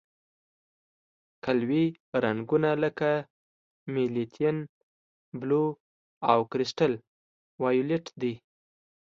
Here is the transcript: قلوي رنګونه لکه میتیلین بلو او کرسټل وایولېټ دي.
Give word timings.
قلوي 1.45 1.85
رنګونه 2.23 2.69
لکه 2.83 3.11
میتیلین 3.93 4.57
بلو 5.39 5.65
او 6.31 6.39
کرسټل 6.51 6.93
وایولېټ 7.61 8.05
دي. 8.21 8.33